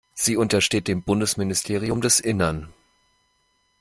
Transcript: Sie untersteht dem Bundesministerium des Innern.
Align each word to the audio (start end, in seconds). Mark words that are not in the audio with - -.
Sie 0.15 0.35
untersteht 0.35 0.87
dem 0.87 1.03
Bundesministerium 1.03 2.01
des 2.01 2.19
Innern. 2.19 2.73